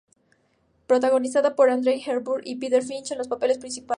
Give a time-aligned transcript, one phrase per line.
[0.87, 3.89] Protagonizada por Audrey Hepburn y Peter Finch en los papeles principales.